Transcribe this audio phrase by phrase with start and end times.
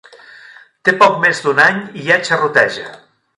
[0.89, 2.89] Té poc més d'un any i ja xerroteja.